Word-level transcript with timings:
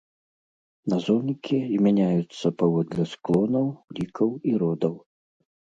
Назоўнікі 0.93 1.59
змяняюцца 1.75 2.47
паводле 2.63 3.03
склонаў, 3.15 3.65
лікаў, 4.03 4.29
і 4.51 4.61
родаў. 4.65 4.95